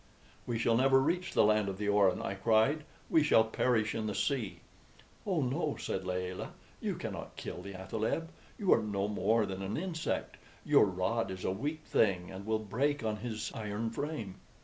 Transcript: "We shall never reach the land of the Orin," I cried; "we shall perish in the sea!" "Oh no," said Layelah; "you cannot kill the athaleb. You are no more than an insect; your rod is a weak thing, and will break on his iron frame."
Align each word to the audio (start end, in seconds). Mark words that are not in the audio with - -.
"We 0.47 0.57
shall 0.57 0.75
never 0.75 0.99
reach 0.99 1.31
the 1.33 1.43
land 1.43 1.69
of 1.69 1.77
the 1.77 1.87
Orin," 1.87 2.23
I 2.23 2.33
cried; 2.33 2.85
"we 3.07 3.21
shall 3.21 3.43
perish 3.43 3.93
in 3.93 4.07
the 4.07 4.15
sea!" 4.15 4.61
"Oh 5.27 5.43
no," 5.43 5.75
said 5.79 6.07
Layelah; 6.07 6.53
"you 6.79 6.95
cannot 6.95 7.35
kill 7.35 7.61
the 7.61 7.75
athaleb. 7.75 8.29
You 8.57 8.73
are 8.73 8.81
no 8.81 9.07
more 9.07 9.45
than 9.45 9.61
an 9.61 9.77
insect; 9.77 10.37
your 10.65 10.85
rod 10.85 11.29
is 11.29 11.45
a 11.45 11.51
weak 11.51 11.83
thing, 11.85 12.31
and 12.31 12.47
will 12.47 12.57
break 12.57 13.03
on 13.03 13.17
his 13.17 13.51
iron 13.53 13.91
frame." 13.91 14.39